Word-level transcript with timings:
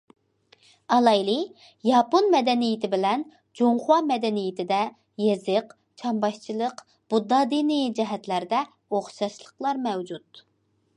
ئالايلى، 0.95 1.33
ياپون 1.89 2.29
مەدەنىيىتى 2.35 2.89
بىلەن 2.95 3.25
جۇڭخۇا 3.61 3.99
مەدەنىيىتىدە 4.13 4.81
يېزىق، 5.27 5.79
چامباشچىلىق، 6.03 6.85
بۇددا 6.95 7.47
دىنىي 7.55 7.89
جەھەتلەردە 8.01 8.67
ئوخشاشلىقلار 8.75 9.87
مەۋجۇت. 9.89 10.47